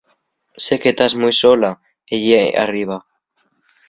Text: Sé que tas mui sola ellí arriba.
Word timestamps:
Sé 0.67 0.77
que 0.85 0.93
tas 1.01 1.15
mui 1.23 1.35
sola 1.39 1.71
ellí 2.17 2.33
arriba. 2.63 2.99